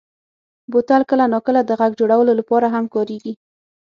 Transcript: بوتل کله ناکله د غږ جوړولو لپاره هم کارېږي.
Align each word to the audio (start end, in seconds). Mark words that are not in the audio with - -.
بوتل 0.71 1.01
کله 1.09 1.25
ناکله 1.33 1.61
د 1.65 1.71
غږ 1.79 1.91
جوړولو 1.99 2.33
لپاره 2.39 2.67
هم 2.73 2.85
کارېږي. 2.93 3.33